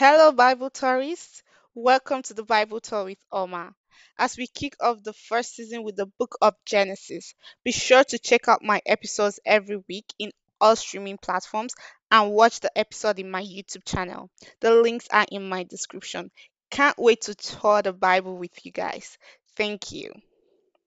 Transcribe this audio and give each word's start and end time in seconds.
Hello, 0.00 0.30
Bible 0.30 0.70
tourists. 0.70 1.42
Welcome 1.74 2.22
to 2.22 2.34
the 2.34 2.44
Bible 2.44 2.78
Tour 2.78 3.06
with 3.06 3.18
Oma. 3.32 3.74
As 4.16 4.36
we 4.36 4.46
kick 4.46 4.76
off 4.78 5.02
the 5.02 5.12
first 5.12 5.56
season 5.56 5.82
with 5.82 5.96
the 5.96 6.06
book 6.06 6.36
of 6.40 6.54
Genesis, 6.64 7.34
be 7.64 7.72
sure 7.72 8.04
to 8.04 8.18
check 8.20 8.46
out 8.46 8.62
my 8.62 8.80
episodes 8.86 9.40
every 9.44 9.82
week 9.88 10.04
in 10.20 10.30
all 10.60 10.76
streaming 10.76 11.18
platforms 11.18 11.74
and 12.12 12.30
watch 12.30 12.60
the 12.60 12.70
episode 12.78 13.18
in 13.18 13.28
my 13.28 13.42
YouTube 13.42 13.84
channel. 13.84 14.30
The 14.60 14.72
links 14.72 15.08
are 15.10 15.26
in 15.32 15.48
my 15.48 15.64
description. 15.64 16.30
Can't 16.70 16.96
wait 16.96 17.22
to 17.22 17.34
tour 17.34 17.82
the 17.82 17.92
Bible 17.92 18.36
with 18.36 18.64
you 18.64 18.70
guys. 18.70 19.18
Thank 19.56 19.90
you. 19.90 20.12